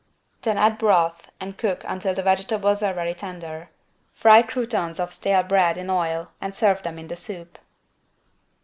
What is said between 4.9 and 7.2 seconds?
of stale bread in oil and serve them in the